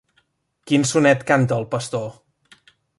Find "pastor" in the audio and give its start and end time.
1.77-2.11